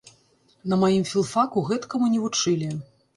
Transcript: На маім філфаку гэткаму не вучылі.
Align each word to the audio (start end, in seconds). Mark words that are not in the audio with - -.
На 0.71 0.79
маім 0.83 1.03
філфаку 1.09 1.63
гэткаму 1.69 2.09
не 2.15 2.23
вучылі. 2.23 2.71